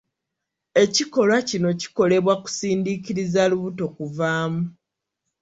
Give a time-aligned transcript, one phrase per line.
[0.83, 4.61] Ekikolwa kino kikolebwa kusindiikiriza lubuto kuvaamu